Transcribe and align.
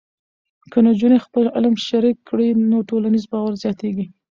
که 0.71 0.77
نجونې 0.87 1.17
خپل 1.25 1.43
علم 1.55 1.75
شریک 1.87 2.17
کړي، 2.29 2.47
نو 2.69 2.77
ټولنیز 2.89 3.23
باور 3.31 3.53
زیاتېږي. 3.63 4.05